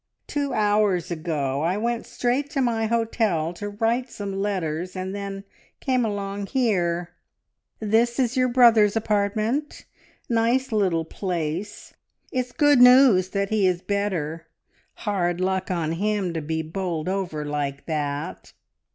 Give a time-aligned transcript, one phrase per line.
[0.25, 1.61] "Two hours ago.
[1.61, 5.43] I went straight to my hotel to write some letters, and then
[5.79, 7.11] came along here....
[7.79, 9.85] This is your brother's apartment?
[10.27, 11.93] Nice little place!
[12.31, 14.47] It's good news that he is better!
[15.05, 18.53] Hard luck on him to be bowled over like that!"